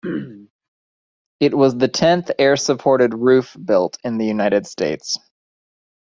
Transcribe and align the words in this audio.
It 1.39 1.55
was 1.55 1.77
the 1.77 1.87
tenth 1.87 2.31
air-supported 2.39 3.13
roof 3.13 3.55
built 3.63 3.97
in 4.03 4.17
the 4.17 4.25
United 4.25 4.65
States. 4.65 5.19